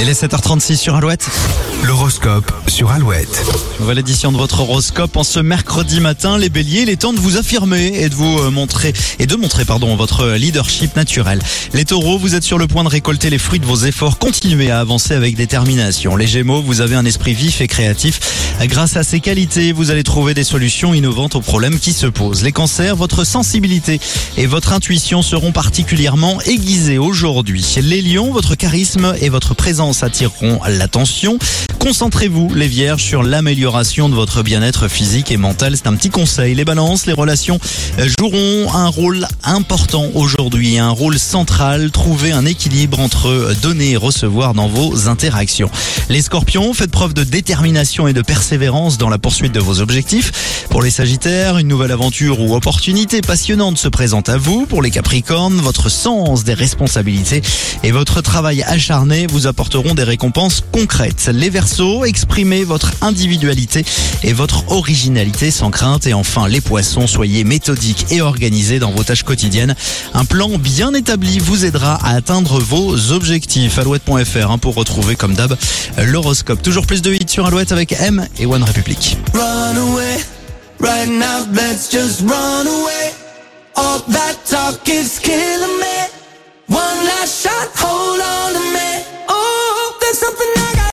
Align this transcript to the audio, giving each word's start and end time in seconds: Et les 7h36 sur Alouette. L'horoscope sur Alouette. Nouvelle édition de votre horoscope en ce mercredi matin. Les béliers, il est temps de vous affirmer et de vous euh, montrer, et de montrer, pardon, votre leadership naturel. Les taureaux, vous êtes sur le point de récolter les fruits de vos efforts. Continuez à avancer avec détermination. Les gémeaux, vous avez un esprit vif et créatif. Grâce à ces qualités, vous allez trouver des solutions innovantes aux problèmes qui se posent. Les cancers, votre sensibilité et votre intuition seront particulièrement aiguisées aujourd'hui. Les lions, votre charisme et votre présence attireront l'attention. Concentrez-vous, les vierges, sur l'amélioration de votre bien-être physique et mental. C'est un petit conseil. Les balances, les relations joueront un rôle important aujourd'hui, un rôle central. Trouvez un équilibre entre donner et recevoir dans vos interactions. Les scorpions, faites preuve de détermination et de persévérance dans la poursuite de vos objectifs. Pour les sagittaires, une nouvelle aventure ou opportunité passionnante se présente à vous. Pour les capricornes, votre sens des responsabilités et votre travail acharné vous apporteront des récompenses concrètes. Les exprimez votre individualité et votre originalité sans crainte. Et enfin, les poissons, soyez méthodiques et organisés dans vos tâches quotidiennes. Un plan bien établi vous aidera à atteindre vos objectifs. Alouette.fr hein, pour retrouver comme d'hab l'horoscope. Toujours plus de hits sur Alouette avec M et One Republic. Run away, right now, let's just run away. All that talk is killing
Et 0.00 0.04
les 0.06 0.14
7h36 0.14 0.76
sur 0.76 0.94
Alouette. 0.94 1.28
L'horoscope 1.82 2.50
sur 2.68 2.90
Alouette. 2.90 3.44
Nouvelle 3.80 3.98
édition 3.98 4.32
de 4.32 4.38
votre 4.38 4.60
horoscope 4.60 5.14
en 5.16 5.24
ce 5.24 5.40
mercredi 5.40 6.00
matin. 6.00 6.38
Les 6.38 6.48
béliers, 6.48 6.82
il 6.82 6.88
est 6.88 6.96
temps 6.96 7.12
de 7.12 7.18
vous 7.18 7.36
affirmer 7.36 7.92
et 7.94 8.08
de 8.08 8.14
vous 8.14 8.38
euh, 8.38 8.50
montrer, 8.50 8.94
et 9.18 9.26
de 9.26 9.36
montrer, 9.36 9.66
pardon, 9.66 9.94
votre 9.96 10.28
leadership 10.28 10.96
naturel. 10.96 11.42
Les 11.74 11.84
taureaux, 11.84 12.18
vous 12.18 12.34
êtes 12.34 12.44
sur 12.44 12.56
le 12.56 12.66
point 12.66 12.82
de 12.82 12.88
récolter 12.88 13.28
les 13.28 13.36
fruits 13.36 13.60
de 13.60 13.66
vos 13.66 13.76
efforts. 13.76 14.18
Continuez 14.18 14.70
à 14.70 14.80
avancer 14.80 15.14
avec 15.14 15.36
détermination. 15.36 16.16
Les 16.16 16.26
gémeaux, 16.26 16.62
vous 16.62 16.80
avez 16.80 16.96
un 16.96 17.04
esprit 17.04 17.34
vif 17.34 17.60
et 17.60 17.68
créatif. 17.68 18.20
Grâce 18.62 18.96
à 18.96 19.02
ces 19.02 19.20
qualités, 19.20 19.72
vous 19.72 19.90
allez 19.90 20.02
trouver 20.02 20.32
des 20.32 20.44
solutions 20.44 20.94
innovantes 20.94 21.34
aux 21.34 21.40
problèmes 21.42 21.78
qui 21.78 21.92
se 21.92 22.06
posent. 22.06 22.42
Les 22.42 22.52
cancers, 22.52 22.96
votre 22.96 23.24
sensibilité 23.24 24.00
et 24.38 24.46
votre 24.46 24.72
intuition 24.72 25.20
seront 25.20 25.52
particulièrement 25.52 26.40
aiguisées 26.42 26.98
aujourd'hui. 26.98 27.66
Les 27.82 28.00
lions, 28.00 28.32
votre 28.32 28.54
charisme 28.54 29.14
et 29.20 29.28
votre 29.28 29.54
présence 29.54 29.89
attireront 30.02 30.60
l'attention. 30.68 31.38
Concentrez-vous, 31.80 32.52
les 32.54 32.68
vierges, 32.68 33.02
sur 33.02 33.22
l'amélioration 33.22 34.10
de 34.10 34.14
votre 34.14 34.42
bien-être 34.42 34.86
physique 34.86 35.30
et 35.30 35.38
mental. 35.38 35.74
C'est 35.74 35.86
un 35.86 35.96
petit 35.96 36.10
conseil. 36.10 36.54
Les 36.54 36.66
balances, 36.66 37.06
les 37.06 37.14
relations 37.14 37.58
joueront 38.18 38.72
un 38.74 38.86
rôle 38.88 39.26
important 39.44 40.04
aujourd'hui, 40.14 40.78
un 40.78 40.90
rôle 40.90 41.18
central. 41.18 41.90
Trouvez 41.90 42.32
un 42.32 42.44
équilibre 42.44 43.00
entre 43.00 43.54
donner 43.62 43.92
et 43.92 43.96
recevoir 43.96 44.52
dans 44.52 44.68
vos 44.68 45.08
interactions. 45.08 45.70
Les 46.10 46.20
scorpions, 46.20 46.74
faites 46.74 46.90
preuve 46.90 47.14
de 47.14 47.24
détermination 47.24 48.06
et 48.06 48.12
de 48.12 48.20
persévérance 48.20 48.98
dans 48.98 49.08
la 49.08 49.18
poursuite 49.18 49.52
de 49.52 49.60
vos 49.60 49.80
objectifs. 49.80 50.66
Pour 50.68 50.82
les 50.82 50.90
sagittaires, 50.90 51.56
une 51.56 51.68
nouvelle 51.68 51.92
aventure 51.92 52.40
ou 52.40 52.54
opportunité 52.54 53.22
passionnante 53.22 53.78
se 53.78 53.88
présente 53.88 54.28
à 54.28 54.36
vous. 54.36 54.66
Pour 54.66 54.82
les 54.82 54.90
capricornes, 54.90 55.56
votre 55.56 55.88
sens 55.88 56.44
des 56.44 56.54
responsabilités 56.54 57.40
et 57.82 57.90
votre 57.90 58.20
travail 58.20 58.62
acharné 58.62 59.26
vous 59.26 59.46
apporteront 59.46 59.94
des 59.94 60.04
récompenses 60.04 60.62
concrètes. 60.72 61.30
Les 61.32 61.48
exprimez 62.04 62.64
votre 62.64 62.92
individualité 63.00 63.84
et 64.22 64.32
votre 64.32 64.70
originalité 64.70 65.50
sans 65.50 65.70
crainte. 65.70 66.06
Et 66.06 66.14
enfin, 66.14 66.48
les 66.48 66.60
poissons, 66.60 67.06
soyez 67.06 67.44
méthodiques 67.44 68.06
et 68.10 68.20
organisés 68.20 68.78
dans 68.78 68.90
vos 68.90 69.04
tâches 69.04 69.22
quotidiennes. 69.22 69.74
Un 70.14 70.24
plan 70.24 70.50
bien 70.58 70.92
établi 70.94 71.38
vous 71.38 71.64
aidera 71.64 71.94
à 72.04 72.14
atteindre 72.14 72.58
vos 72.58 73.12
objectifs. 73.12 73.78
Alouette.fr 73.78 74.50
hein, 74.50 74.58
pour 74.58 74.74
retrouver 74.74 75.16
comme 75.16 75.34
d'hab 75.34 75.56
l'horoscope. 75.98 76.62
Toujours 76.62 76.86
plus 76.86 77.02
de 77.02 77.12
hits 77.12 77.28
sur 77.28 77.46
Alouette 77.46 77.72
avec 77.72 77.92
M 77.92 78.26
et 78.38 78.46
One 78.46 78.64
Republic. 78.64 79.16
Run 79.32 79.76
away, 79.76 80.18
right 80.80 81.08
now, 81.08 81.46
let's 81.52 81.90
just 81.90 82.20
run 82.22 82.66
away. 82.66 83.12
All 83.76 84.00
that 84.08 84.36
talk 84.44 84.88
is 84.88 85.18
killing 85.20 85.69